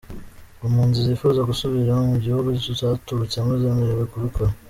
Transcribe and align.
Ku 0.59 0.65
mpunzi 0.71 0.99
zifuza 1.07 1.41
gusubira 1.49 1.93
mu 2.09 2.15
gihugu 2.23 2.47
zaturutsemo, 2.79 3.51
zemerewe 3.61 4.03
kubikora. 4.13 4.51